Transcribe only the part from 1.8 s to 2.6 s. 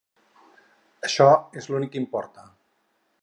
que importa.